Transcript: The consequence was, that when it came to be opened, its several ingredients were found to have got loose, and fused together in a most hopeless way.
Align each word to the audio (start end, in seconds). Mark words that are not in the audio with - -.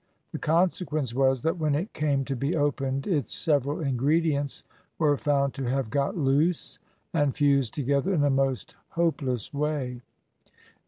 The 0.31 0.39
consequence 0.39 1.13
was, 1.13 1.43
that 1.43 1.59
when 1.59 1.75
it 1.75 1.93
came 1.93 2.25
to 2.25 2.35
be 2.35 2.55
opened, 2.55 3.05
its 3.05 3.35
several 3.35 3.79
ingredients 3.81 4.63
were 4.97 5.15
found 5.15 5.53
to 5.53 5.65
have 5.65 5.91
got 5.91 6.17
loose, 6.17 6.79
and 7.13 7.35
fused 7.35 7.75
together 7.75 8.11
in 8.11 8.23
a 8.23 8.31
most 8.31 8.73
hopeless 8.89 9.53
way. 9.53 10.01